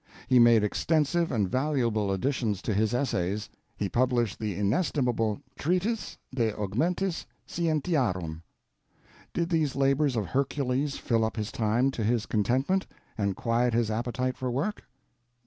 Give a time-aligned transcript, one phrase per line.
[0.27, 3.49] He made extensive and valuable additions to his Essays.
[3.77, 8.41] He published the inestimable Treatise De Augmentis Scientiarum.
[9.31, 13.91] Did these labors of Hercules fill up his time to his contentment, and quiet his
[13.91, 14.85] appetite for work?